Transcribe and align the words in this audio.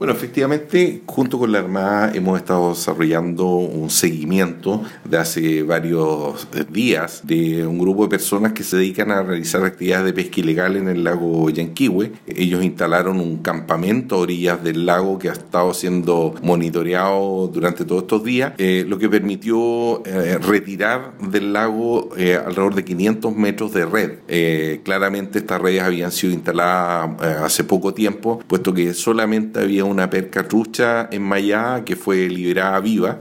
Bueno, 0.00 0.12
efectivamente, 0.12 1.02
junto 1.06 1.40
con 1.40 1.50
la 1.50 1.58
Armada 1.58 2.12
hemos 2.14 2.38
estado 2.38 2.68
desarrollando 2.68 3.46
un 3.56 3.90
seguimiento 3.90 4.84
de 5.04 5.16
hace 5.16 5.64
varios 5.64 6.46
días 6.70 7.22
de 7.24 7.66
un 7.66 7.80
grupo 7.80 8.04
de 8.04 8.08
personas 8.08 8.52
que 8.52 8.62
se 8.62 8.76
dedican 8.76 9.10
a 9.10 9.24
realizar 9.24 9.64
actividades 9.64 10.04
de 10.04 10.12
pesca 10.12 10.38
ilegal 10.38 10.76
en 10.76 10.86
el 10.86 11.02
lago 11.02 11.50
Yanquihue. 11.50 12.12
Ellos 12.28 12.62
instalaron 12.62 13.18
un 13.18 13.38
campamento 13.38 14.14
a 14.14 14.18
orillas 14.18 14.62
del 14.62 14.86
lago 14.86 15.18
que 15.18 15.30
ha 15.30 15.32
estado 15.32 15.74
siendo 15.74 16.32
monitoreado 16.42 17.48
durante 17.52 17.84
todos 17.84 18.02
estos 18.02 18.22
días, 18.22 18.52
eh, 18.58 18.84
lo 18.86 19.00
que 19.00 19.08
permitió 19.08 20.04
eh, 20.06 20.38
retirar 20.38 21.18
del 21.18 21.52
lago 21.52 22.10
eh, 22.16 22.36
alrededor 22.36 22.76
de 22.76 22.84
500 22.84 23.34
metros 23.34 23.72
de 23.72 23.84
red. 23.84 24.78
claramente 24.84 25.40
estas 25.40 25.60
redes 25.60 25.82
habían 25.82 26.12
sido 26.12 26.32
instaladas 26.34 27.20
hace 27.42 27.64
poco 27.64 27.92
tiempo, 27.92 28.38
puesto 28.46 28.72
que 28.72 28.94
solamente 28.94 29.58
había 29.58 29.87
una 29.88 30.10
perca 30.10 30.46
trucha 30.46 31.08
en 31.10 31.22
Mayá 31.22 31.82
que 31.84 31.96
fue 31.96 32.28
liberada 32.28 32.78
viva 32.80 33.16